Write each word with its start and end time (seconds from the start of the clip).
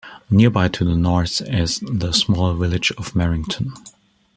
Nearby, 0.31 0.67
to 0.69 0.83
the 0.83 0.95
north, 0.95 1.41
is 1.41 1.77
the 1.81 2.11
small 2.11 2.55
village 2.55 2.89
of 2.97 3.13
Merrington. 3.13 3.67